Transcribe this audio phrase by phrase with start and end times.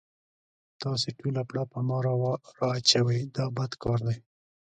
[0.81, 2.13] تاسې ټوله پړه په ما را
[2.75, 4.17] اچوئ دا بد کار دی.